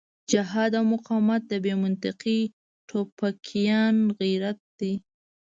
[0.31, 2.39] جهاد او مقاومت د بې منطقې
[2.87, 4.93] ټوپکيان غرت دی.